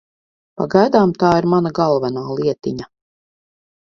Pagaidām 0.59 1.11
tā 1.23 1.29
ir 1.41 1.47
mana 1.51 1.71
galvenā 1.81 2.23
lietiņa. 2.39 2.87